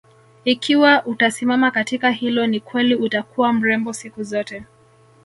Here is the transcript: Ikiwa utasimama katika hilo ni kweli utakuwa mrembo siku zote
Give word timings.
Ikiwa 0.45 1.05
utasimama 1.05 1.71
katika 1.71 2.11
hilo 2.11 2.47
ni 2.47 2.59
kweli 2.59 2.95
utakuwa 2.95 3.53
mrembo 3.53 3.93
siku 3.93 4.23
zote 4.23 4.63